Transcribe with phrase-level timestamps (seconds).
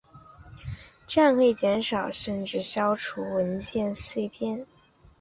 [1.05, 4.65] 这样可以减少甚至消除文件碎片。